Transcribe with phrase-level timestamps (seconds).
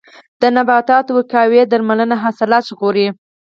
[0.41, 3.07] د نباتاتو وقایوي درملنه حاصلات ژغوري.